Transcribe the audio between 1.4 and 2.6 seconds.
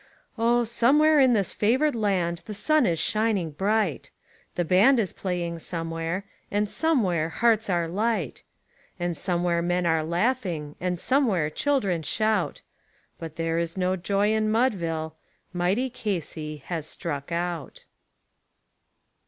favoured land the